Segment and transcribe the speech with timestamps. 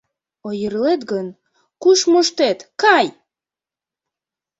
[0.47, 1.27] Ойырлет гын,
[1.81, 3.05] куш моштет— кай!